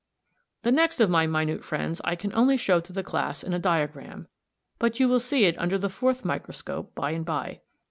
[0.63, 3.59] The next of my minute friends I can only show to the class in a
[3.59, 4.27] diagram,
[4.79, 7.61] but you will see it under the fourth microscope by and by.